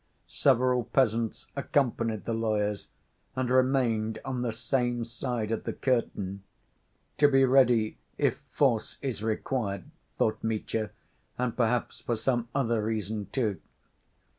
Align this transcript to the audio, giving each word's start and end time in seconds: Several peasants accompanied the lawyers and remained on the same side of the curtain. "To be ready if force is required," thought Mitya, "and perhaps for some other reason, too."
Several 0.27 0.85
peasants 0.85 1.45
accompanied 1.55 2.25
the 2.25 2.33
lawyers 2.33 2.89
and 3.35 3.51
remained 3.51 4.17
on 4.25 4.41
the 4.41 4.51
same 4.51 5.05
side 5.05 5.51
of 5.51 5.63
the 5.63 5.73
curtain. 5.73 6.41
"To 7.19 7.27
be 7.27 7.45
ready 7.45 7.99
if 8.17 8.39
force 8.49 8.97
is 9.03 9.21
required," 9.21 9.91
thought 10.15 10.43
Mitya, 10.43 10.89
"and 11.37 11.55
perhaps 11.55 12.01
for 12.01 12.15
some 12.15 12.49
other 12.55 12.81
reason, 12.83 13.27
too." 13.27 13.61